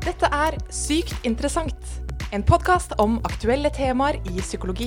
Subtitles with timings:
[0.00, 1.88] Dette er Sykt interessant,
[2.32, 4.86] en podkast om aktuelle temaer i psykologi.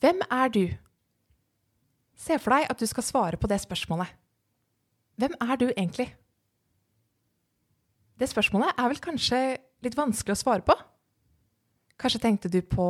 [0.00, 0.64] Hvem er du?
[2.16, 4.16] Se for deg at du skal svare på det spørsmålet.
[5.20, 6.08] Hvem er du egentlig?
[8.16, 9.44] Det spørsmålet er vel kanskje
[9.84, 10.80] litt vanskelig å svare på?
[12.00, 12.86] Kanskje tenkte du på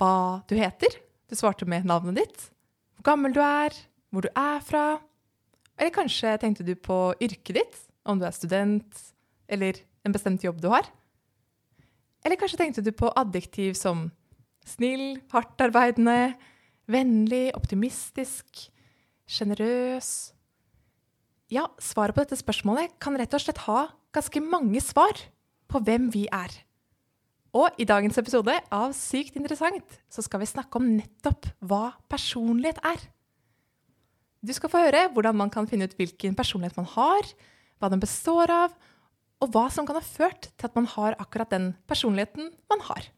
[0.00, 0.14] hva
[0.50, 0.96] du heter?
[1.30, 2.48] Du svarte med navnet ditt.
[2.96, 3.74] Hvor gammel du er,
[4.10, 4.84] hvor du er fra.
[5.78, 9.04] Eller kanskje tenkte du på yrket ditt, om du er student,
[9.48, 10.88] eller en bestemt jobb du har.
[12.24, 14.08] Eller kanskje tenkte du på adjektiv som
[14.68, 16.34] snill, hardtarbeidende,
[16.90, 18.66] vennlig, optimistisk,
[19.30, 20.10] sjenerøs.
[21.50, 25.16] Ja, svaret på dette spørsmålet kan rett og slett ha ganske mange svar
[25.70, 26.52] på hvem vi er.
[27.56, 32.78] Og i dagens episode av Sykt interessant så skal vi snakke om nettopp hva personlighet
[32.86, 33.02] er.
[34.40, 37.26] Du skal få høre hvordan man kan finne ut hvilken personlighet man har,
[37.82, 38.76] hva den består av,
[39.40, 43.10] og hva som kan ha ført til at man har akkurat den personligheten man har.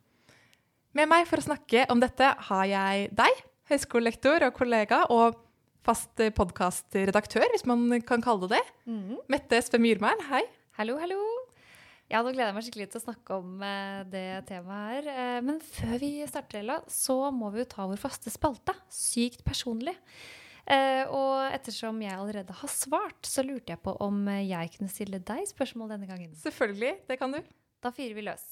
[0.97, 5.41] Med meg for å snakke om dette har jeg deg, høyskolelektor og kollega, og
[5.87, 8.67] fast podkastredaktør, hvis man kan kalle det det.
[8.87, 9.17] Mm.
[9.33, 10.45] Mette Spe Myrmæl, hei.
[10.79, 11.21] Hallo, hallo.
[12.13, 15.07] Ja, nå gleder jeg meg skikkelig til å snakke om eh, det temaet her.
[15.09, 18.75] Eh, men før vi starter, Ella, så må vi jo ta vår faste spalte.
[18.93, 19.95] Sykt personlig.
[20.69, 25.23] Eh, og ettersom jeg allerede har svart, så lurte jeg på om jeg kunne stille
[25.25, 26.37] deg spørsmål denne gangen.
[26.43, 27.41] Selvfølgelig, det kan du.
[27.81, 28.45] Da fyrer vi løs.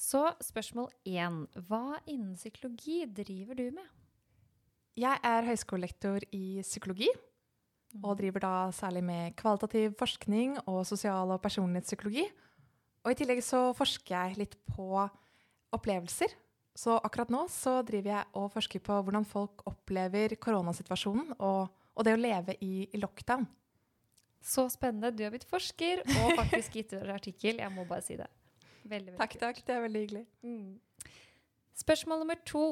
[0.00, 1.42] Så spørsmål én.
[1.68, 3.96] Hva innen psykologi driver du med?
[4.96, 7.12] Jeg er høyskolelektor i psykologi.
[7.98, 12.28] Og driver da særlig med kvalitativ forskning og sosial- og personlighetspsykologi.
[13.04, 15.08] Og i tillegg så forsker jeg litt på
[15.74, 16.34] opplevelser.
[16.76, 22.06] Så akkurat nå så driver jeg og forsker på hvordan folk opplever koronasituasjonen og, og
[22.06, 23.48] det å leve i, i, lockdown.
[24.40, 25.10] Så spennende.
[25.12, 27.58] Du har blitt forsker og faktisk gitt ut artikkel.
[27.60, 28.28] Jeg må bare si det.
[28.84, 29.42] Veldig, veldig takk, kult.
[29.42, 29.60] takk.
[29.66, 30.24] Det er veldig hyggelig.
[30.46, 31.10] Mm.
[31.80, 32.64] Spørsmål nummer to.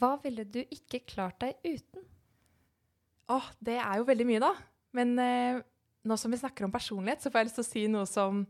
[0.00, 2.08] Hva ville du ikke klart deg uten?
[3.30, 4.52] Åh, det er jo veldig mye, da.
[4.96, 5.60] Men eh,
[6.08, 8.42] nå som vi snakker om personlighet, så får jeg lyst til å si noe som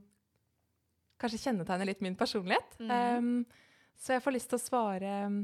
[1.22, 2.78] kanskje kjennetegner litt min personlighet.
[2.82, 2.92] Mm.
[2.92, 5.42] Um, så jeg får lyst til å svare um,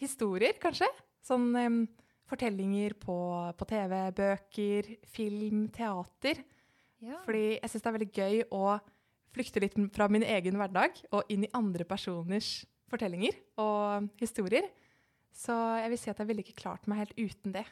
[0.00, 0.88] historier, kanskje.
[1.26, 1.82] Sånn um,
[2.30, 3.16] fortellinger på,
[3.58, 6.40] på, TV, bøker, film, teater.
[7.02, 7.20] Ja.
[7.26, 8.64] Fordi jeg syns det er veldig gøy å
[9.32, 14.68] flykte litt fra min egen hverdag og inn i andre personers fortellinger og historier.
[15.32, 17.64] Så jeg vil si at jeg ville ikke klart meg helt uten det.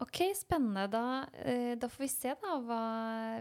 [0.00, 0.86] Ok, spennende.
[0.88, 2.84] Da, eh, da, får vi se da hva,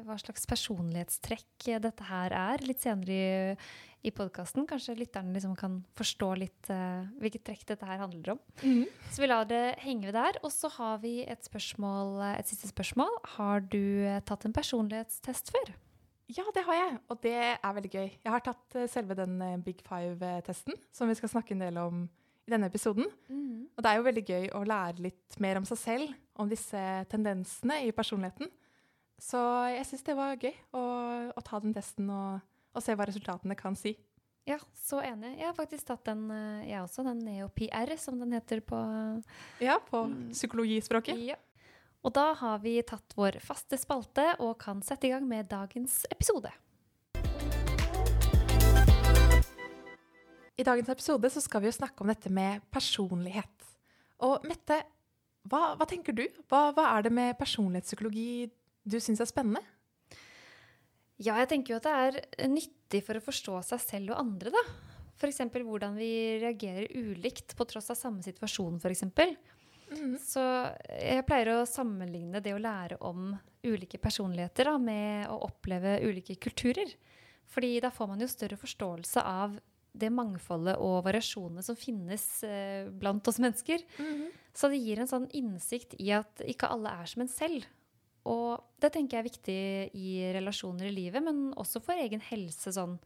[0.03, 3.67] hva, slags personlighetstrekk dette her er litt senere i,
[4.03, 4.67] i podkasten.
[4.67, 8.43] Kanskje lytterne liksom kan forstå litt uh, hvilket trekk dette her handler om.
[8.59, 8.83] Mm.
[9.07, 10.41] Så vi lar det henge ved der.
[10.43, 13.15] Og så har vi et, spørsmål, et siste spørsmål.
[13.37, 15.75] Har du tatt en personlighetstest før?
[16.29, 18.09] Ja, det har jeg, og det er veldig gøy.
[18.19, 22.03] Jeg har tatt selve den Big Five-testen, som vi skal snakke en del om
[22.49, 23.07] i denne episoden.
[23.29, 23.69] Mm.
[23.77, 26.81] Og det er jo veldig gøy å lære litt mer om seg selv, om disse
[27.11, 28.49] tendensene i personligheten.
[29.19, 29.39] Så
[29.71, 30.83] jeg syns det var gøy å,
[31.35, 32.39] å, ta den testen og,
[32.73, 33.93] og, se hva resultatene kan si.
[34.47, 35.35] Ja, så enig.
[35.37, 37.03] Jeg har faktisk tatt den, eh, jeg også.
[37.05, 38.79] Den NeoPR, som den heter på
[39.61, 40.31] Ja, på mm.
[40.33, 41.19] psykologispråket.
[41.27, 41.37] Ja.
[41.99, 46.01] Og da har vi tatt vår faste spalte og kan sette i gang med dagens
[46.09, 46.51] episode.
[50.59, 53.67] I dagens episode så skal vi jo snakke om dette med personlighet.
[54.27, 54.81] Og Mette,
[55.47, 56.25] hva, hva tenker du?
[56.51, 58.49] Hva, hva, er det med personlighetspsykologi
[58.83, 59.63] du syns er spennende?
[61.19, 61.95] Ja, jeg tenker jo at det
[62.43, 64.63] er nyttig for å forstå seg selv og andre, da.
[65.19, 65.41] F.eks.
[65.51, 69.03] hvordan vi reagerer ulikt på tross av samme situasjon, f.eks.
[69.89, 70.15] Mm.
[70.21, 70.43] Så
[70.95, 73.33] jeg pleier å sammenligne det å lære om
[73.63, 76.91] ulike personligheter da, med å oppleve ulike kulturer.
[77.49, 79.57] Fordi da får man jo større forståelse av
[79.93, 83.83] det mangfoldet og variasjonene som finnes eh, blant oss mennesker.
[83.97, 84.29] Mm -hmm.
[84.53, 87.65] Så det gir en sånn innsikt i at ikke alle er som en selv.
[88.25, 89.61] Og det tenker jeg er viktig
[89.95, 92.71] i relasjoner i livet, men også for egen helse.
[92.71, 92.99] sånn,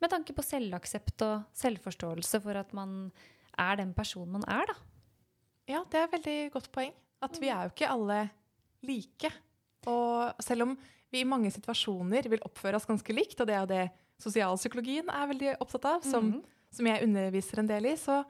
[0.00, 3.12] Med tanke på selvaksept og selvforståelse for at man
[3.58, 4.74] er den personen man er, da.
[5.68, 6.92] Ja, det er et veldig godt poeng.
[7.20, 8.30] At vi er jo ikke alle
[8.82, 9.30] like.
[9.86, 10.78] Og selv om
[11.10, 13.90] vi i mange situasjoner vil oppføre oss ganske likt, og det er jo det
[14.20, 16.44] sosialpsykologien er veldig opptatt av, som, mm -hmm.
[16.70, 18.24] som, jeg underviser en del i, så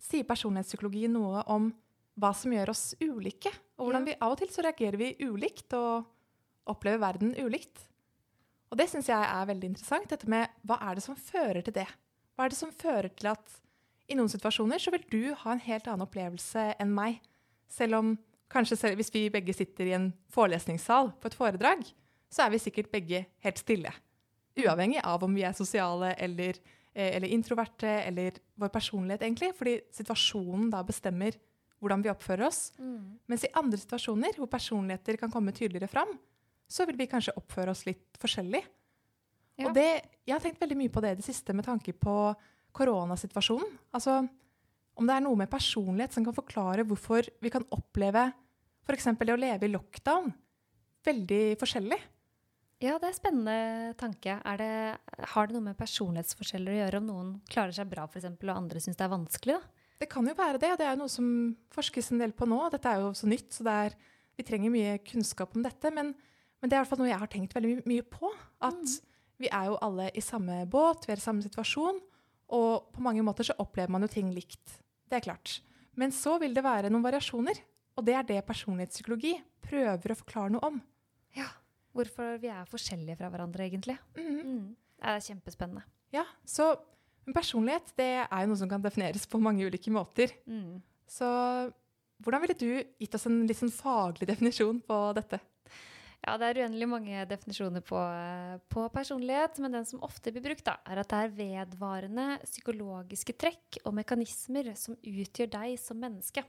[0.00, 1.72] sier personlighetspsykologi noe om
[2.20, 3.50] hva som gjør oss ulike.
[3.78, 6.04] Og hvordan vi av og til så reagerer vi ulikt og
[6.66, 7.88] opplever verden ulikt.
[8.70, 10.10] Og det syns jeg er veldig interessant.
[10.10, 11.88] Dette med hva er det som fører til det?
[12.34, 13.60] Hva er det som fører til at
[14.10, 17.20] i noen situasjoner så vil du ha en helt annen opplevelse enn meg.
[17.70, 18.16] Selv om
[18.52, 21.86] kanskje selv, hvis vi begge sitter i en forelesningssal på et foredrag,
[22.30, 23.92] så er vi sikkert begge helt stille.
[24.60, 26.60] Uavhengig av om vi er sosiale eller,
[26.92, 29.54] eh, eller introverte eller vår personlighet, egentlig.
[29.58, 31.34] Fordi situasjonen da bestemmer
[31.80, 32.72] hvordan vi oppfører oss.
[32.78, 33.18] Mm.
[33.28, 36.14] Mens i andre situasjoner hvor personligheter kan komme tydeligere fram,
[36.68, 38.62] så vil vi kanskje oppføre oss litt forskjellig.
[39.58, 39.68] Ja.
[39.68, 39.88] Og det,
[40.26, 42.14] jeg har tenkt veldig mye på det i det siste med tanke på
[42.74, 43.76] koronasituasjonen.
[43.94, 44.22] Altså
[44.94, 48.28] om det er noe med personlighet som kan forklare hvorfor vi kan oppleve
[48.84, 49.10] f.eks.
[49.18, 50.30] det å leve i lockdown
[51.04, 51.98] veldig forskjellig.
[52.84, 54.34] Ja, det er en spennende tanke.
[54.44, 54.72] Er det,
[55.32, 58.60] har det noe med personlighetsforskjeller å gjøre om noen klarer seg bra for eksempel, og
[58.60, 59.56] andre syns det er vanskelig?
[59.56, 59.84] Da?
[60.02, 61.26] Det kan jo være det, og det er noe som
[61.72, 62.58] forskes en del på nå.
[62.74, 63.96] Dette er jo så nytt, så er,
[64.36, 65.92] vi trenger mye kunnskap om dette.
[65.94, 68.32] Men, men det er i hvert fall noe jeg har tenkt veldig my mye på.
[68.68, 68.98] At
[69.40, 72.02] vi er jo alle i samme båt, vi er i samme situasjon.
[72.54, 74.76] Og på mange måter så opplever man jo ting likt.
[75.08, 75.62] Det er klart.
[75.96, 77.64] Men så vil det være noen variasjoner.
[77.94, 80.80] Og det er det personlighetspsykologi prøver å forklare noe om.
[81.38, 81.48] Ja.
[81.94, 83.98] Hvorfor vi er forskjellige fra hverandre, egentlig.
[84.18, 84.40] Mhm.
[84.44, 84.66] Mm.
[84.98, 85.82] Det er kjempespennende.
[86.14, 86.74] Ja, så
[87.34, 90.32] personlighet det er jo noe som kan defineres på mange ulike måter.
[90.46, 90.82] Mm.
[91.08, 91.26] Så
[92.22, 92.70] hvordan ville du
[93.00, 95.40] gitt oss en litt sånn faglig definisjon på dette?
[96.24, 98.00] Ja, det er uendelig mange definisjoner på,
[98.72, 103.34] på personlighet, men den som ofte blir brukt, da, er at det er vedvarende psykologiske
[103.36, 106.46] trekk og mekanismer som utgjør deg som menneske.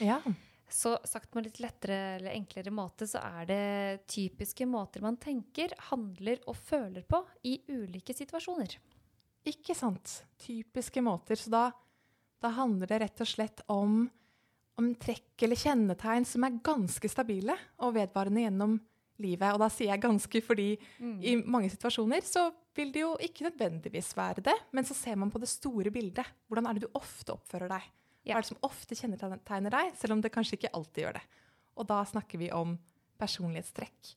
[0.00, 0.22] Ja.
[0.68, 5.16] Så sagt på en litt lettere eller enklere måte, så er det typiske måter man
[5.20, 8.76] tenker, handler og føler på i ulike situasjoner.
[9.48, 10.22] Ikke sant.
[10.40, 11.40] Typiske måter.
[11.40, 11.68] Så da,
[12.42, 14.02] da handler det rett og slett om,
[14.78, 18.78] om trekk eller kjennetegn som er ganske stabile og vedvarende gjennom
[19.22, 19.52] livet.
[19.54, 22.48] Og da sier jeg ganske fordi i mange situasjoner så
[22.78, 26.26] vil det jo ikke nødvendigvis være det, men så ser man på det store bildet.
[26.46, 27.88] Hvordan er det du ofte oppfører deg?
[28.28, 31.24] Hva er det som ofte kjennetegner deg, selv om det kanskje ikke alltid gjør det?
[31.80, 32.74] Og da snakker vi om
[33.18, 34.12] personlighetstrekk.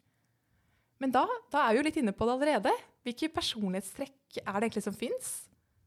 [1.02, 1.24] Men da,
[1.54, 2.74] da er vi jo litt inne på det allerede.
[3.06, 5.32] Hvilke personlighetstrekk er det egentlig som fins?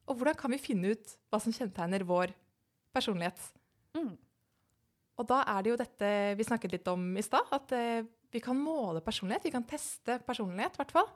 [0.09, 2.33] Og hvordan kan vi finne ut hva som kjennetegner vår
[2.97, 3.39] personlighet?
[3.95, 4.15] Mm.
[5.15, 8.43] Og da er det jo dette vi snakket litt om i stad, at eh, vi
[8.43, 9.47] kan måle personlighet.
[9.47, 11.13] Vi kan teste personlighet, i hvert fall.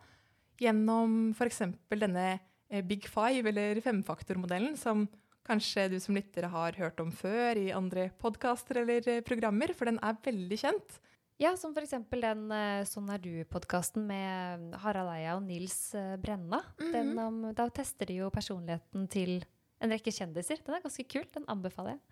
[0.62, 1.64] Gjennom f.eks.
[1.90, 5.08] denne eh, Big Five, eller femfaktormodellen, som
[5.48, 9.88] kanskje du som lyttere har hørt om før i andre podkaster eller eh, programmer, for
[9.88, 10.98] den er veldig kjent.
[11.38, 16.62] Ja, som eksempel den eh, Sånn er du-podkasten med Harald Eia og Nils eh, Brenna.
[16.78, 19.38] den om, da tester de jo personligheten til
[19.78, 20.60] en rekke kjendiser.
[20.66, 21.26] Den er ganske kul.
[21.34, 22.04] Den anbefaler jeg.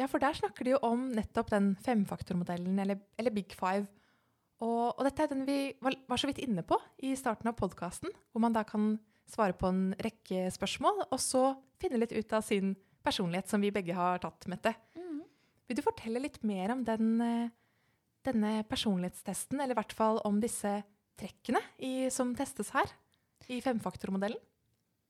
[0.00, 3.84] Ja, for der snakker de jo om nettopp den femfaktormodellen, eller, eller Big Five.
[4.64, 7.56] Og, og dette er den vi var, var så vidt inne på i starten av
[7.58, 8.94] podkasten, hvor man da kan
[9.32, 11.44] svare på en rekke spørsmål, og så
[11.80, 12.74] finne litt ut av sin
[13.04, 14.74] personlighet, som vi begge har tatt, Mette.
[15.70, 17.50] Vil du fortelle litt mer om den, eh,
[18.26, 20.82] denne personlighetstesten, eller i hvert fall om disse
[21.16, 22.90] trekkene i, som testes her,
[23.48, 24.40] i femfaktormodellen?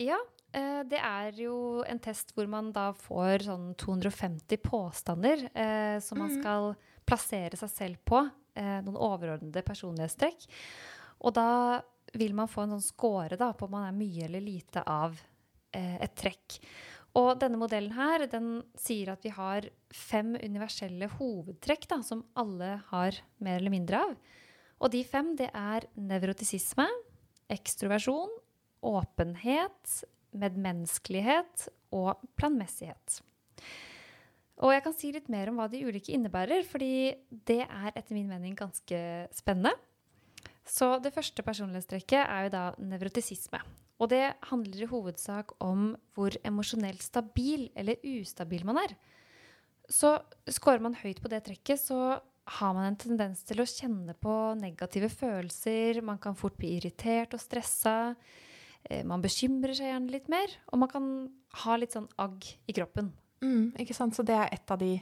[0.01, 0.19] Ja,
[0.53, 6.21] eh, det er jo en test hvor man da får sånn 250 påstander eh, som
[6.21, 6.75] man skal
[7.09, 8.23] plassere seg selv på.
[8.55, 10.45] Eh, noen overordnede personlighetstrekk.
[11.21, 11.81] Og da
[12.13, 15.19] vil man få en sånn score da, på om man er mye eller lite av
[15.77, 16.59] eh, et trekk.
[17.19, 22.77] Og denne modellen her, den sier at vi har fem universelle hovedtrekk da, som alle
[22.93, 24.15] har mer eller mindre av.
[24.81, 26.87] Og de fem, det er nevrotisisme,
[27.51, 28.31] ekstroversjon,
[28.87, 29.97] åpenhet,
[30.31, 33.19] medmenneskelighet og planmessighet.
[34.61, 37.11] Og jeg kan si litt mer om hva de ulike innebærer, fordi
[37.49, 39.01] det er etter min mening ganske
[39.35, 39.73] spennende.
[40.71, 43.59] Så det første personlighetstrekket er jo da nevrotisisme.
[44.01, 48.95] Og det handler i hovedsak om hvor emosjonelt stabil eller ustabil man er.
[49.91, 50.15] Så
[50.49, 52.21] scorer man høyt på det trekket, så
[52.61, 56.01] har man en tendens til å kjenne på negative følelser.
[56.07, 58.15] Man kan fort bli irritert og stressa.
[58.89, 60.55] Eh, Man bekymrer seg gjerne litt mer.
[60.73, 61.09] Og man kan
[61.65, 63.13] ha litt sånn agg i kroppen.
[63.45, 64.17] Mm, ikke sant?
[64.17, 64.95] Så det er et av de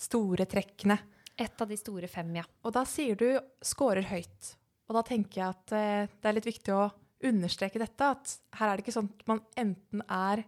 [0.00, 0.98] store trekkene.
[1.36, 2.44] Et av de store fem, ja.
[2.62, 3.26] Og da sier du
[3.64, 4.54] scorer høyt.
[4.88, 6.88] Og da tenker jeg at eh, det er litt viktig å
[7.24, 10.44] understreke dette, at her er det ikke sånn at man enten er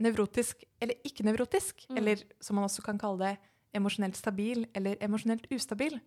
[0.00, 5.46] nevrotisk eller ikke nevrotisk, eller som man også kan kalle det, emosjonelt stabil eller emosjonelt
[5.54, 5.98] ustabil.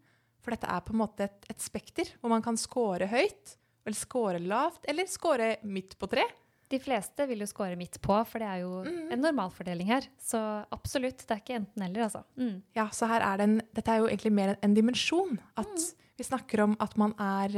[0.43, 3.99] For dette er på en måte et, et spekter, hvor man kan score høyt, eller
[3.99, 6.25] score lavt, eller score midt på tre.
[6.71, 10.07] De fleste vil jo score midt på, for det er jo en normalfordeling her.
[10.19, 10.39] Så
[10.73, 12.23] absolutt, det er ikke enten-eller, altså.
[12.39, 12.55] Mm.
[12.75, 15.37] Ja, så her er det en, dette er jo egentlig mer en, en dimensjon.
[15.59, 17.55] At vi snakker om at man er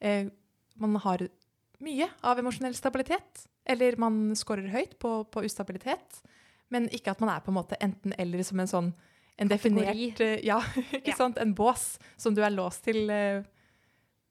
[0.00, 0.26] eh,
[0.80, 1.26] Man har
[1.80, 3.46] mye av emosjonell stabilitet.
[3.66, 6.22] Eller man scorer høyt på, på ustabilitet.
[6.70, 8.92] men ikke at man er på en måte enten eller som en sånn
[9.40, 9.84] en Kategori.
[9.84, 10.60] definert eh, Ja,
[10.92, 11.16] ikke Ja.
[11.16, 11.38] sant?
[11.38, 13.42] En bås som du er låst til, eh,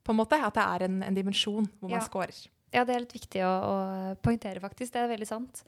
[0.04, 0.38] på en måte.
[0.40, 2.06] At det er en, en dimensjon hvor man Ja.
[2.06, 2.48] scorer.
[2.74, 4.94] Ja, det er litt viktig å, å poengtere, faktisk.
[4.94, 5.64] Det er veldig sant.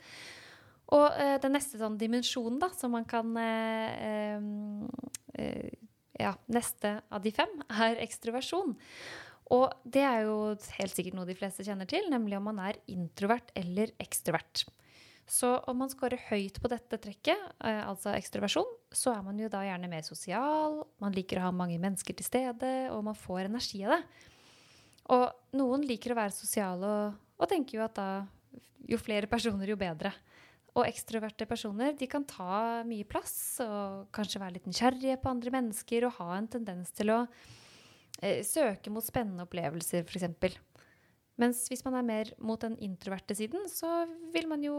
[0.91, 4.87] Og uh, den neste sånn dimensjonen da, som man kan uh,
[5.33, 5.71] eh,
[6.21, 8.75] Ja, neste av de fem er ekstroversjon.
[9.51, 12.79] Og det er jo helt sikkert noe de fleste kjenner til, nemlig om man er
[12.91, 14.63] introvert eller ekstrovert.
[15.31, 19.47] Så om man scorer høyt på dette trekket, eh, altså ekstroversjon, så er man jo
[19.51, 23.45] da gjerne mer sosial, man liker å ha mange mennesker til stede, og man får
[23.47, 24.01] energi av det.
[25.15, 28.09] Og noen liker å være sosiale og, og tenker jo at da
[28.91, 30.11] jo flere personer, jo bedre.
[30.71, 35.51] Og ekstroverte personer de kan ta mye plass og kanskje være litt nysgjerrige på andre
[35.57, 37.19] mennesker og ha en tendens til å
[38.21, 40.55] eh, søke mot spennende opplevelser, f.eks.
[41.41, 44.77] Mens hvis man er mer mot den introverte siden, så vil man jo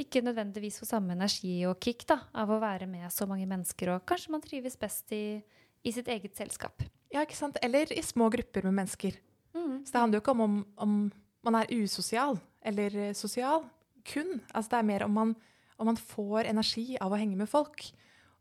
[0.00, 3.92] ikke nødvendigvis få samme energi og kick da, av å være med så mange mennesker,
[3.92, 5.40] og kanskje man trives best i,
[5.84, 6.84] i sitt eget selskap.
[7.12, 7.60] Ja, ikke sant?
[7.64, 9.16] Eller i små grupper med mennesker.
[9.56, 9.84] Mm.
[9.84, 10.98] Så det handler jo ikke om om, om
[11.46, 13.64] man er usosial eller eh, sosial,
[14.06, 14.40] kun.
[14.52, 15.34] Altså det er mer om man,
[15.80, 17.88] om man får energi av å henge med folk,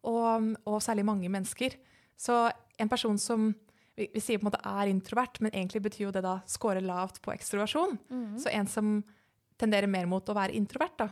[0.06, 1.78] og, og særlig mange mennesker.
[2.18, 2.46] Så
[2.80, 3.50] en person som
[3.96, 6.84] vi, vi sier på en måte er introvert, men egentlig betyr jo det da score
[6.84, 7.98] lavt på ekstroversjon.
[8.12, 8.34] Mm.
[8.44, 8.96] Så en som
[9.60, 11.10] tenderer mer mot å være introvert, da,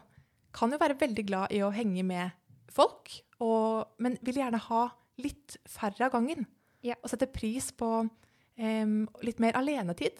[0.54, 2.36] kan jo være veldig glad i å henge med
[2.74, 3.12] folk,
[3.44, 4.84] og, men vil gjerne ha
[5.22, 6.46] litt færre av gangen.
[6.84, 6.98] Ja.
[7.02, 10.20] Og sette pris på um, litt mer alenetid.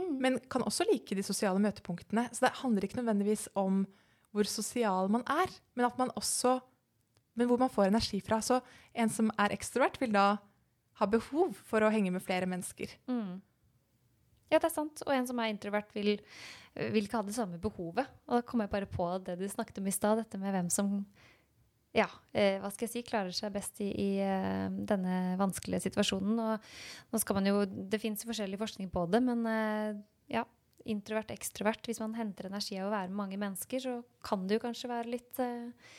[0.00, 0.16] Mm.
[0.24, 2.26] Men kan også like de sosiale møtepunktene.
[2.32, 3.84] Så det handler ikke nødvendigvis om
[4.30, 6.60] hvor sosial man er, men at man også
[7.38, 8.40] men hvor man får energi fra.
[8.44, 8.60] Så
[8.92, 10.34] en som er ekstrovert, vil da
[11.00, 12.92] ha behov for å henge med flere mennesker.
[13.08, 13.38] Mm.
[14.50, 15.00] Ja, det er sant.
[15.06, 16.16] Og en som er introvert, vil,
[16.74, 18.10] vil ikke ha det samme behovet.
[18.26, 20.68] Og da kom jeg bare på det du snakket om i stad, dette med hvem
[20.74, 20.98] som
[21.96, 22.06] ja,
[22.36, 26.38] eh, hva skal jeg si, klarer seg best i, i eh, denne vanskelige situasjonen.
[26.38, 29.98] Og nå skal man jo, Det fins forskjellig forskning på det, men eh,
[30.36, 30.44] ja,
[30.90, 34.58] introvert, ekstrovert Hvis man henter energi av å være med mange mennesker, så kan det
[34.58, 35.90] jo kanskje være litt eh,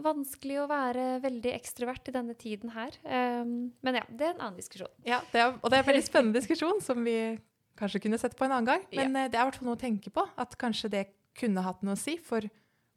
[0.00, 2.94] vanskelig å være veldig ekstrovert i denne tiden her.
[3.04, 4.92] Um, men ja, det er en annen diskusjon.
[5.04, 7.16] Ja, det er, og det er en veldig spennende diskusjon som vi
[7.80, 8.86] kanskje kunne sett på en annen gang.
[8.96, 9.28] Men ja.
[9.28, 10.24] det er i hvert fall noe å tenke på.
[10.40, 11.04] At kanskje det
[11.36, 12.48] kunne hatt noe å si for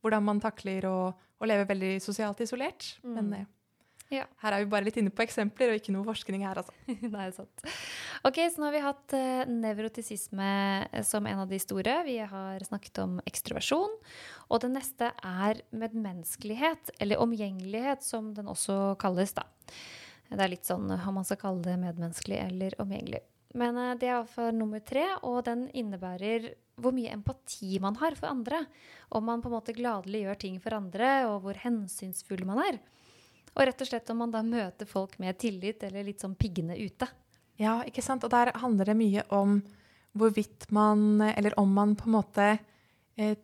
[0.03, 0.97] hvordan man takler å,
[1.43, 2.93] å leve veldig sosialt isolert.
[3.03, 3.13] Mm.
[3.19, 3.49] Men eh,
[4.13, 4.25] Ja.
[4.43, 6.73] her er vi bare litt inne på eksempler, og ikke noe forskning her, altså.
[7.15, 7.63] Nei, sant.
[8.27, 10.49] Ok, så nå har vi hatt eh, nevrotisisme
[10.91, 11.95] eh, som en av de store.
[12.05, 13.95] Vi har snakket om ekstroversjon.
[14.53, 19.47] Og det neste er medmenneskelighet, eller omgjengelighet, som den også kalles, da.
[20.33, 23.19] Det er litt sånn om man skal kalle det medmenneskelig eller omgjengelig.
[23.57, 28.17] Men eh, det er iallfall nummer tre, og den innebærer hvor mye empati man har
[28.17, 28.63] for andre.
[29.13, 32.79] Om man på en måte gladelig gjør ting for andre, og hvor hensynsfull man er.
[33.53, 36.77] Og rett og slett om man da møter folk med tillit eller litt sånn piggene
[36.79, 37.07] ute.
[37.61, 38.25] Ja, ikke sant?
[38.25, 39.59] Og der handler det mye om
[40.17, 42.47] hvorvidt man, eller om man på en måte
[43.17, 43.37] eh,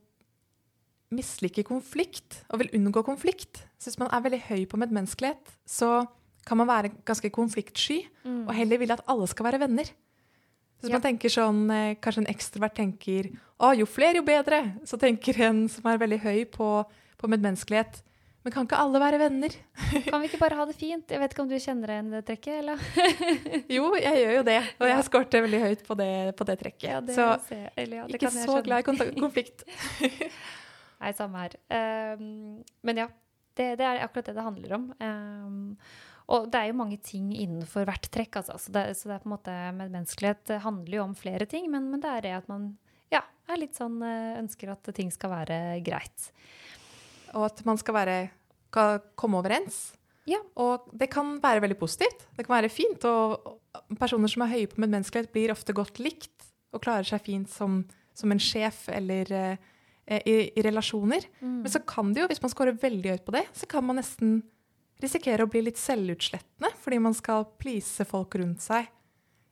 [1.13, 3.63] misliker konflikt og vil unngå konflikt.
[3.77, 6.03] Så hvis man er veldig høy på medmenneskelighet, så
[6.45, 7.99] kan man være ganske konfliktsky
[8.47, 9.89] og heller vil at alle skal være venner.
[10.79, 10.95] Hvis Ja.
[10.95, 14.61] man tenker sånn, eh, Kanskje en ekstrovert tenker å, jo flere, jo bedre.
[14.87, 16.85] Så tenker en som er veldig høy på,
[17.19, 18.01] på medmenneskelighet,
[18.45, 19.55] men kan ikke alle være venner?
[20.07, 21.11] Kan vi ikke bare ha det fint?
[21.11, 22.79] Jeg vet ikke om du kjenner igjen det trekket, eller?
[23.75, 24.59] Jo, jeg gjør jo det.
[24.79, 26.07] Og jeg skåret veldig høyt på det,
[26.39, 26.87] på det trekket.
[26.87, 27.27] Ja, det så
[27.75, 29.65] Eller, ja, det ikke så glad i konflikt.
[30.99, 31.57] Nei, samme her.
[32.15, 33.09] Um, men ja,
[33.59, 34.87] det, det er akkurat det det handler om.
[35.03, 35.59] Ehm,
[36.29, 38.57] og det er jo mange ting innenfor hvert trekk, altså.
[38.61, 41.89] Så det, så det er på en måte medmenneskelighet handler jo om flere ting, men,
[41.89, 42.67] men det er det at man
[43.13, 46.29] ja, er litt sånn eh, ønsker at ting skal være greit.
[47.33, 48.19] Og at man skal være,
[48.69, 49.87] komme overens.
[50.29, 50.41] Ja.
[50.61, 52.27] Og det kan være veldig positivt.
[52.37, 53.05] Det kan være fint.
[53.09, 57.49] Og personer som er høye på medmenneskelighet, blir ofte godt likt og klarer seg fint
[57.49, 57.81] som,
[58.17, 61.25] som en sjef eller eh, i, i relasjoner.
[61.41, 61.59] Mm.
[61.63, 63.97] Men så kan det jo, hvis man scorer veldig høyt på det, så kan man
[64.01, 64.39] nesten
[65.01, 68.87] risikere å bli litt selvutslettende fordi man skal please folk rundt seg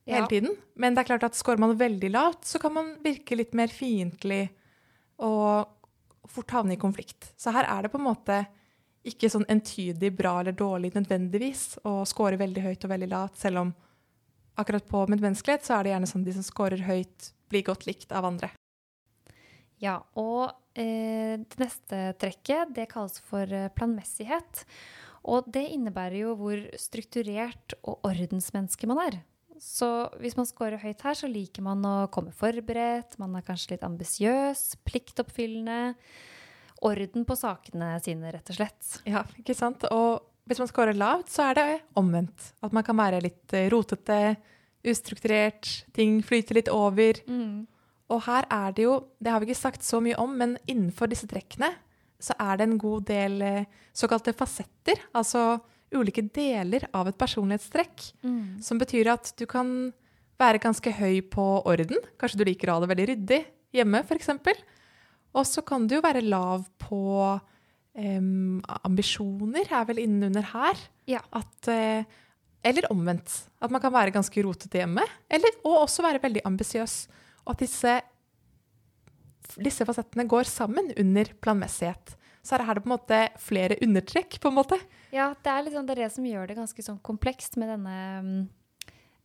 [0.08, 0.28] hele Ja.
[0.28, 0.56] tiden.
[0.76, 3.68] Men det er klart at scorer man veldig lavt, så kan man virke litt mer
[3.68, 4.50] fiendtlig
[5.20, 5.68] og
[6.28, 7.34] fort havne i konflikt.
[7.38, 8.48] Så her er det på en måte
[9.08, 13.58] ikke sånn entydig bra eller dårlig nødvendigvis å score veldig høyt og veldig lavt, selv
[13.64, 13.74] om
[14.58, 18.12] akkurat på medmenneskelighet så er det gjerne sånn de som scorer høyt, blir godt likt
[18.12, 18.50] av andre.
[19.80, 24.66] Ja, og eh, det neste trekket det kalles for eh, planmessighet.
[25.28, 29.20] Og det innebærer jo hvor strukturert og ordensmenneske man er.
[29.62, 29.88] Så
[30.22, 33.86] hvis man scorer høyt her, så liker man å komme forberedt, man er kanskje litt
[33.88, 35.96] ambisiøs, pliktoppfyllende.
[36.86, 38.90] orden på sakene sine, rett og slett.
[39.10, 39.82] Ja, ikke sant?
[39.90, 41.66] Og hvis man scorer lavt, så er det
[41.98, 42.52] omvendt.
[42.62, 44.38] At man kan være litt eh, rotete,
[44.86, 45.66] ustrukturert,
[45.98, 47.18] ting flyter litt over.
[48.14, 51.10] Og her er det jo, det har vi ikke sagt så mye om, men innenfor
[51.10, 51.74] disse trekkene
[52.20, 55.60] så er det en god del eh, såkalte fasetter, altså
[55.96, 58.58] ulike deler av et personlighetstrekk, Mm.
[58.62, 59.94] som betyr at du kan
[60.40, 61.98] være ganske høy på orden.
[62.20, 63.40] Kanskje du liker å ha det veldig ryddig
[63.74, 64.30] hjemme, f.eks.
[65.34, 67.00] Og så kan du jo være lav på
[67.98, 70.78] um, ambisjoner, er vel innunder her.
[71.10, 71.22] Ja.
[71.32, 72.04] At, uh,
[72.68, 73.34] eller omvendt.
[73.62, 76.98] At man kan være ganske rotete hjemme, eller, og også være veldig ambisiøs.
[77.46, 77.96] Og at disse,
[79.56, 82.16] disse fasettene går sammen under planmessighet.
[82.48, 84.78] Så her er det på en måte flere undertrekk, på en måte.
[85.12, 87.98] Ja, det er, liksom, det er det som gjør det ganske sånn komplekst med denne
[88.24, 88.38] mm,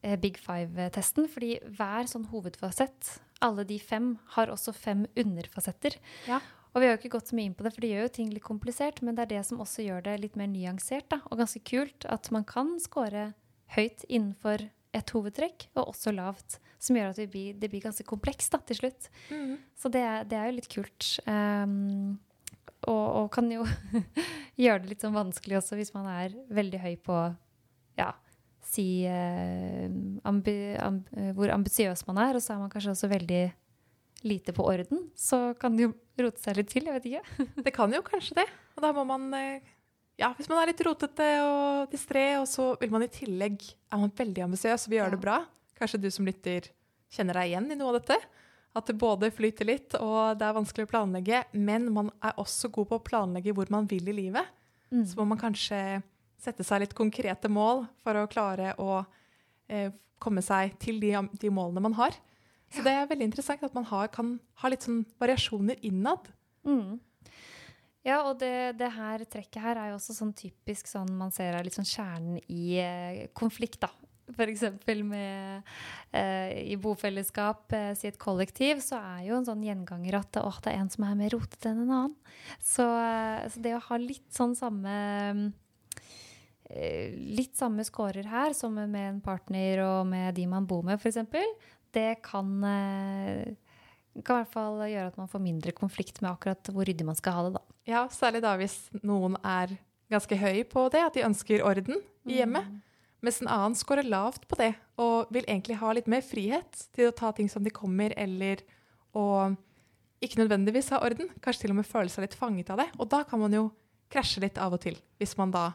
[0.03, 1.29] eh, Big Five-testen.
[1.31, 3.13] Fordi hver sånn hovedfasett,
[3.43, 5.99] alle de fem, har også fem underfasetter.
[6.27, 6.41] Ja.
[6.73, 8.15] Og vi har jo ikke gått så mye inn på det, for det gjør jo
[8.17, 9.03] ting litt komplisert.
[9.07, 12.09] Men det er det som også gjør det litt mer nyansert da, og ganske kult.
[12.11, 13.31] At man kan score
[13.77, 16.59] høyt innenfor et hovedtrekk, og også lavt.
[16.83, 19.09] Som gjør at det blir, det blir ganske komplekst da, til slutt.
[19.79, 21.09] Så det, det er jo litt kult.
[21.27, 22.19] Um,
[22.91, 23.65] og, og kan jo
[24.63, 27.19] gjøre det litt sånn vanskelig også hvis man er veldig høy på
[28.01, 28.11] ja,
[28.67, 29.87] si uh,
[30.29, 33.45] ambi, amb, eh, hvor ambisiøs man er, og så er man kanskje også veldig
[34.27, 35.07] lite på orden.
[35.19, 37.47] Så kan det jo rote seg litt til, jeg vet ikke.
[37.67, 38.49] Det kan jo kanskje det.
[38.77, 39.73] Og da må man eh,
[40.21, 44.01] Ja, hvis man er litt rotete og distré, og så vil man i tillegg Er
[44.03, 45.39] man veldig ambisiøs og vil gjøre det bra,
[45.79, 46.69] kanskje du som lytter
[47.13, 48.19] kjenner deg igjen i noe av dette.
[48.73, 52.71] At det både flyter litt, og det er vanskelig å planlegge, men man er også
[52.73, 54.49] god på å planlegge hvor man vil i livet.
[54.89, 55.05] Mm.
[55.09, 56.01] Så må man kanskje
[56.41, 59.03] sette seg litt konkrete mål for å klare å
[59.69, 59.93] eh,
[60.23, 62.17] komme seg til de, de målene man har.
[62.73, 66.31] Så det er veldig interessant at man har, kan ha litt sånn variasjoner innad.
[66.65, 66.97] Mm.
[68.03, 71.55] Ja, og det, det her trekket her er jo også sånn typisk sånn man ser
[71.55, 73.93] er litt sånn kjernen i eh, konflikt, da.
[74.33, 75.69] Med,
[76.17, 80.59] eh, i bofellesskap, eh, si et kollektiv, så er jo en sånn gjenganger at åh,
[80.65, 82.17] det er en som er mer rotete enn en annen.
[82.59, 84.95] Så, eh, så det å ha litt sånn samme
[86.71, 90.97] eh, Litt samme scorer her, som med en partner og med de man bor med,
[90.97, 91.21] f.eks.,
[91.93, 92.49] det kan
[94.15, 97.07] eh, kan i hvert fall gjøre at man får mindre konflikt med akkurat hvor ryddig
[97.09, 97.65] man skal ha det, da.
[97.89, 99.75] Ja, særlig da hvis noen er
[100.13, 102.69] ganske høy på det, at de ønsker orden i hjemmet.
[103.23, 107.09] Mens en annen scorer lavt på det og vil egentlig ha litt mer frihet til
[107.09, 108.65] å ta ting som de kommer, eller
[109.15, 109.53] å
[110.23, 111.31] ikke nødvendigvis ha orden.
[111.43, 112.89] Kanskje til og med føle seg litt fanget av det.
[112.99, 113.69] Og da kan man jo
[114.13, 115.71] krasje litt av og til, hvis man da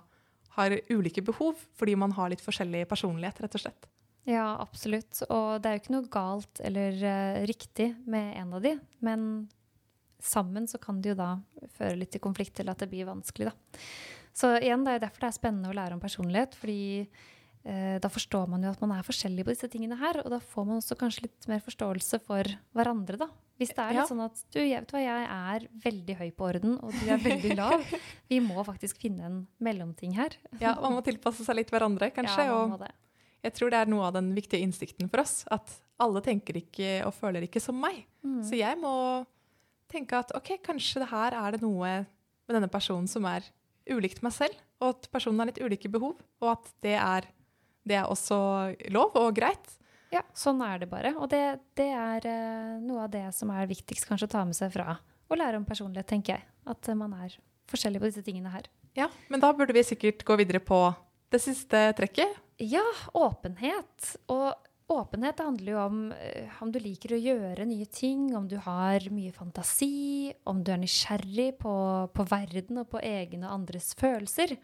[0.57, 3.87] har ulike behov fordi man har litt forskjellig personlighet, rett og slett.
[4.27, 5.21] Ja, absolutt.
[5.31, 8.73] Og det er jo ikke noe galt eller uh, riktig med en av de,
[9.05, 9.23] men
[10.19, 11.29] sammen så kan det jo da
[11.77, 13.81] føre litt til konflikt eller at det blir vanskelig, da.
[14.37, 16.79] Så igjen, det er jo derfor det er spennende å lære om personlighet, fordi
[17.63, 20.37] eh, da forstår man jo at man er forskjellig på disse tingene her, og da
[20.43, 23.29] får man også kanskje litt mer forståelse for hverandre, da.
[23.57, 24.09] Hvis det er litt Ja.
[24.11, 27.23] sånn at du, jeg vet hva, jeg er veldig høy på orden, og du er
[27.23, 27.81] veldig lav.
[28.29, 30.35] Vi må faktisk finne en mellomting her.
[30.61, 32.45] Ja, Man må tilpasse seg litt hverandre, kanskje.
[32.45, 32.91] Ja, man må det.
[33.47, 35.41] Jeg tror det er noe av den viktige innsikten for oss.
[35.53, 35.71] At
[36.03, 38.03] alle tenker ikke og føler ikke som meg.
[38.25, 38.41] Mm.
[38.45, 38.93] Så jeg må
[39.91, 43.47] tenke at ok, kanskje det her er det noe med denne personen som er
[43.87, 47.27] ulikt meg selv, og at personen har litt ulike behov, og at det er,
[47.87, 48.37] det er også
[48.91, 49.77] lov og greit.
[50.11, 51.13] Ja, sånn er det bare.
[51.19, 51.41] Og det,
[51.75, 54.95] det er eh, noe av det som er viktigst kanskje å ta med seg fra
[55.27, 56.47] å lære om personlighet, tenker jeg.
[56.67, 57.35] At man er
[57.67, 58.69] forskjellig på disse tingene her.
[58.97, 60.79] Ja, Men da burde vi sikkert gå videre på
[61.33, 62.39] det siste trekket.
[62.57, 64.15] Ja, åpenhet.
[64.33, 64.53] Og
[64.89, 69.05] åpenhet handler jo om eh, om du liker å gjøre nye ting, om du har
[69.13, 71.73] mye fantasi, om du er nysgjerrig på,
[72.13, 74.55] på verden og på egne og andres følelser.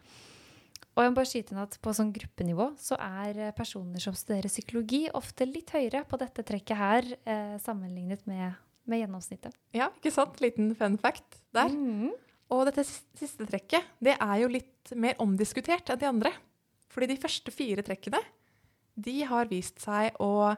[0.93, 4.17] Og jeg må bare skyte inn at på sånn gruppenivå så er eh, personer som
[4.17, 8.57] studerer psykologi, ofte litt høyere på dette trekket her eh, sammenlignet med,
[8.89, 9.57] med gjennomsnittet.
[9.77, 10.41] Ja, ikke sant?
[10.41, 11.69] Liten fun fact der.
[11.69, 12.13] Mm.
[12.53, 16.33] Og dette siste trekket, det er jo litt mer omdiskutert enn de andre.
[16.93, 18.21] Fordi de første fire trekkene,
[18.93, 20.53] de har vist seg å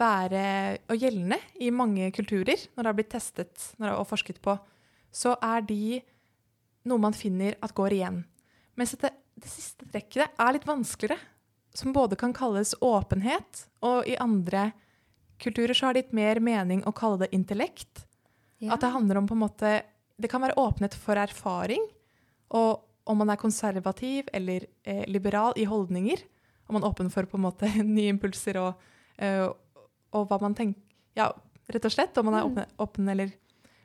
[0.00, 0.42] være
[0.90, 2.58] og gjeldende i mange kulturer.
[2.74, 4.56] Når det har blitt testet og forsket på,
[5.10, 6.00] så er de
[6.88, 8.22] noe man finner at går igjen.
[8.78, 11.18] Mens det, det siste trekket er litt vanskeligere,
[11.74, 14.70] som både kan kalles åpenhet, og i andre
[15.40, 18.04] kulturer så har det gitt mer mening å kalle det intellekt.
[18.58, 18.74] Ja.
[18.74, 19.80] At det handler om på en måte
[20.20, 21.80] Det kan være åpenhet for erfaring.
[22.52, 26.22] Og om man er konservativ eller eh, liberal i holdninger.
[26.70, 29.46] Om man er åpen for på en måte nye impulser og, eh,
[30.14, 30.86] og hva man tenker
[31.18, 31.26] Ja,
[31.66, 32.18] rett og slett.
[32.18, 32.52] Om man er Mm.
[32.52, 33.32] åpen, åpen eller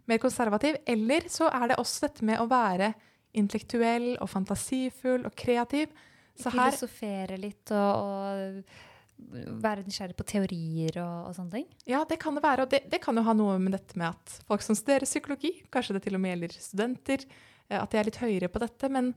[0.05, 0.77] mer konservativ.
[0.85, 2.93] Eller så er det også dette med å være
[3.33, 5.89] intellektuell og fantasifull og kreativ.
[6.35, 11.67] Så her, Filosofere litt og, og være nysgjerrig på teorier og, og, sånne ting?
[11.87, 12.65] Ja, det kan det være.
[12.65, 15.53] Og det, det, kan jo ha noe med dette med at folk som studerer psykologi,
[15.73, 17.27] kanskje det til og med gjelder studenter,
[17.73, 18.89] at de er litt høyere på dette.
[18.93, 19.13] Men,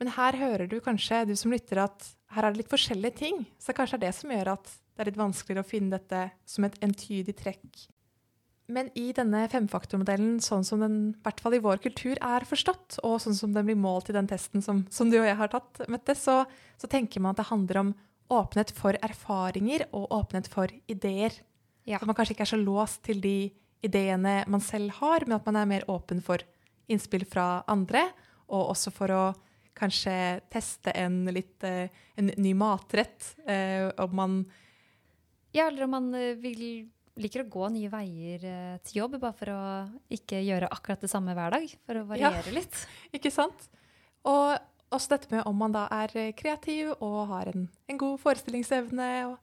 [0.00, 3.44] men her hører du kanskje, du som lytter, at her er det litt forskjellige ting.
[3.62, 6.66] Så kanskje er det som gjør at det er litt vanskeligere å finne dette som
[6.66, 7.86] et entydig trekk
[8.72, 12.98] men i denne femfaktormodellen, sånn som den i hvert fall i vår kultur er forstått,
[13.04, 15.52] og sånn som den blir målt i den testen som, som du og jeg har
[15.52, 16.42] tatt, Mette, så,
[16.80, 17.92] så, tenker man at det handler om
[18.32, 21.36] åpenhet for erfaringer og åpenhet for ideer.
[21.84, 22.00] Ja.
[22.00, 23.36] Så man kanskje ikke er så låst til de
[23.84, 26.40] ideene man selv har, men at man er mer åpen for
[26.90, 28.06] innspill fra andre,
[28.52, 29.24] og også for å
[29.74, 33.34] kanskje teste en, litt, eh, en ny matrett.
[33.46, 34.44] Eh, om man
[35.54, 38.42] Ja, eller om man eh, vil liker å gå nye veier
[38.82, 39.58] til jobb, bare for å
[40.10, 41.74] ikke gjøre akkurat det samme hver dag.
[41.86, 42.80] For å variere ja, litt.
[43.14, 43.68] Ikke sant?
[44.26, 44.56] Og
[44.90, 49.10] også dette med om man da er kreativ og har en, en god forestillingsevne.
[49.30, 49.38] Og,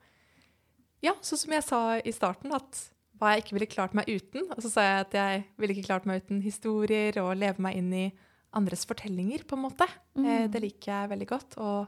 [1.00, 2.84] ja, sånn som jeg sa i starten, at
[3.22, 4.48] hva jeg ikke ville klart meg uten.
[4.50, 7.78] Og så sa jeg at jeg ville ikke klart meg uten historier og leve meg
[7.78, 8.06] inn i
[8.58, 9.88] andres fortellinger, på en måte.
[10.18, 10.26] Mm.
[10.26, 11.56] Eh, det liker jeg veldig godt.
[11.64, 11.86] Og,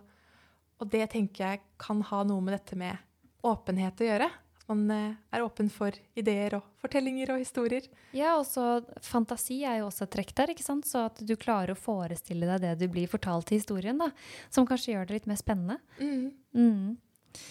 [0.80, 3.10] og det tenker jeg kan ha noe med dette med
[3.44, 4.30] åpenhet å gjøre
[4.72, 7.88] man eh, er åpen for ideer og fortellinger og historier.
[8.16, 10.88] Ja, og så fantasi er jo også et trekk der, ikke sant?
[10.90, 14.12] så at du klarer å forestille deg det du blir fortalt i historien, da.
[14.54, 15.80] Som kanskje gjør det litt mer spennende.
[16.00, 16.32] Mm.
[16.56, 17.42] Mm.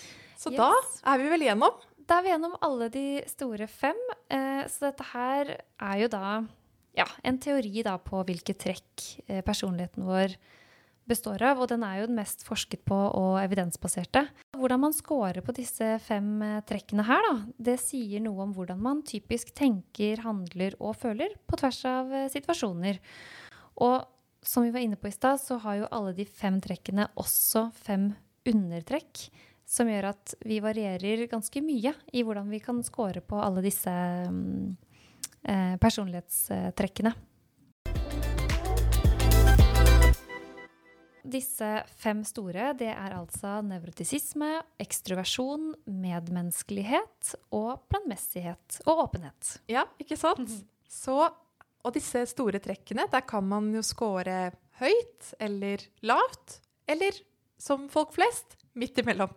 [0.40, 0.58] Så yes.
[0.58, 0.70] da
[1.12, 1.82] er vi vel igjennom?
[2.12, 3.96] Da er vi gjennom alle de store fem.
[4.28, 6.42] Eh, så dette her er jo da
[6.92, 10.34] ja, en teori da på hvilke trekk eh, personligheten vår
[11.08, 14.26] består av, og den er jo den mest forsket på og evidensbaserte.
[14.60, 17.32] Hvordan man scorer på disse fem eh, trekkene her, da,
[17.70, 23.00] det sier noe om hvordan man typisk tenker, handler og føler på tvers av situasjoner.
[23.88, 24.04] Og
[24.44, 27.70] som vi var inne på i stad, så har jo alle de fem trekkene også
[27.86, 28.10] fem
[28.52, 29.30] undertrekk.
[29.72, 33.92] Som gjør at vi varierer ganske mye i hvordan vi kan score på alle disse
[34.28, 34.74] mm,
[35.48, 37.12] eh, personlighetstrekkene.
[41.32, 41.70] Disse
[42.02, 49.54] fem store det er altså nevrotisisme, ekstroversjon, medmenneskelighet og planmessighet og åpenhet.
[49.72, 50.50] Ja, ikke sant?
[50.50, 50.66] -hmm.
[50.88, 51.30] Så,
[51.84, 56.60] og disse store trekkene, der kan man jo score høyt eller lavt.
[56.86, 57.12] Eller
[57.58, 59.32] som folk flest, midt imellom.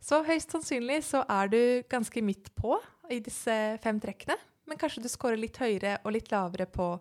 [0.00, 2.76] Så høyst sannsynlig så er du ganske midt på
[3.10, 4.36] i disse fem trekkene.
[4.68, 6.92] Men kanskje du scorer litt høyere og litt lavere på,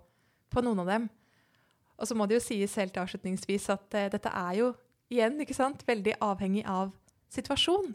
[0.50, 1.08] på noen av dem.
[1.98, 4.72] Og så må det jo sies helt avslutningsvis at uh, dette er jo
[5.12, 6.92] igjen ikke sant, veldig avhengig av
[7.34, 7.94] situasjon.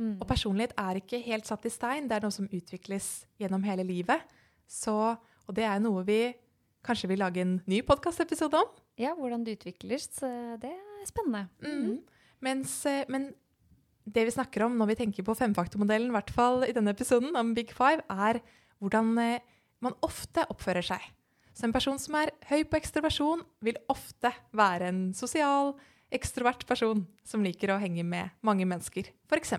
[0.00, 0.14] Mm.
[0.18, 2.08] Og personlighet er ikke helt satt i stein.
[2.08, 3.10] Det er noe som utvikles
[3.40, 4.24] gjennom hele livet.
[4.66, 4.94] Så,
[5.46, 6.22] og det er noe vi
[6.86, 8.70] kanskje vil lage en ny podkastepisode om.
[8.98, 10.08] Ja, hvordan det utvikles.
[10.18, 11.46] Det er spennende.
[11.62, 12.00] Mm.
[12.42, 13.30] Mens, eh, men
[14.04, 17.36] det vi snakker om når vi tenker på femfaktormodellen, i hvert fall i denne episoden
[17.38, 18.40] om Big Five, er
[18.82, 19.44] hvordan eh,
[19.82, 21.04] man ofte oppfører seg.
[21.52, 25.74] Så en person som er høy på ekstroversjon, vil ofte være en sosial,
[26.12, 29.54] ekstrovert person som liker å henge med mange mennesker, f.eks.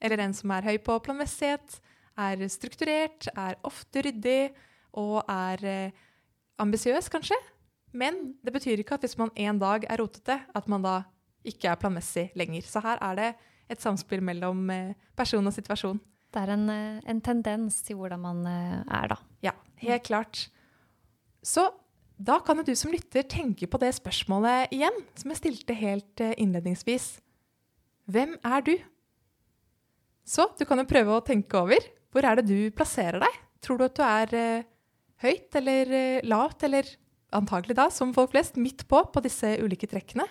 [0.00, 1.80] Eller en som er høy på planmessighet,
[2.16, 4.54] er strukturert, er ofte ryddig
[4.96, 6.06] og er eh,
[6.62, 7.36] ambisiøs, kanskje.
[7.96, 10.96] Men det betyr ikke at hvis man en dag er rotete, at man da
[11.46, 12.64] ikke er planmessig lenger.
[12.66, 13.28] Så her er det
[13.72, 15.98] et samspill mellom eh, person og situasjon.
[16.34, 19.18] Det er en, eh, en tendens til hvordan man eh, er, da.
[19.48, 20.46] Ja, helt klart.
[21.46, 21.68] Så
[22.16, 26.22] da kan jo du som lytter tenke på det spørsmålet igjen, som jeg stilte helt
[26.36, 27.16] innledningsvis.
[28.10, 28.76] Hvem er du?
[30.26, 31.82] Så du kan jo prøve å tenke over.
[32.14, 33.42] Hvor er det du plasserer deg?
[33.62, 34.64] Tror du at du er
[35.22, 35.92] høyt eller
[36.26, 36.88] lavt, eller
[37.36, 40.24] antagelig da, som folk flest, midt på på disse ulike trekkene?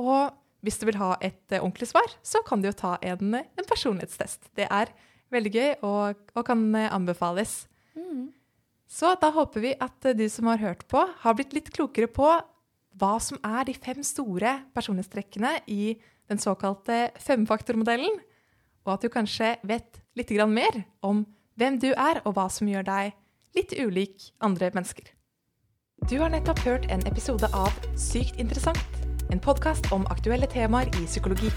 [0.00, 0.30] Og
[0.62, 3.68] hvis du vil ha et eh, ordentlig svar, så kan du jo ta en, en
[3.68, 4.52] personlighetstest.
[4.58, 4.92] Det er
[5.32, 7.64] veldig gøy og, og kan eh, anbefales.
[7.98, 8.30] Mm.
[8.92, 12.28] Så da håper vi at du som har hørt på, har blitt litt klokere på
[13.00, 15.94] hva som er de fem store personlighetstrekkene i
[16.28, 18.20] den såkalte femfaktormodellen,
[18.84, 21.24] og at du kanskje vet litt mer om
[21.56, 23.12] hvem du er, og hva som gjør deg
[23.56, 25.12] litt ulik andre mennesker.
[26.10, 29.01] Du har nettopp hørt en episode av Sykt interessant,
[29.32, 31.50] en podkast om aktuelle temaer i psykologi.